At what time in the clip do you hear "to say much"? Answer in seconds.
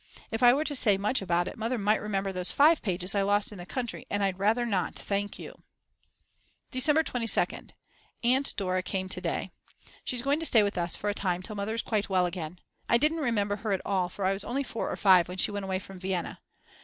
0.63-1.21